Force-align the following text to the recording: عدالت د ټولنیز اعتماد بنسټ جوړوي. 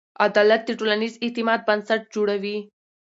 عدالت 0.25 0.61
د 0.65 0.69
ټولنیز 0.79 1.13
اعتماد 1.23 1.59
بنسټ 1.67 2.01
جوړوي. 2.13 2.57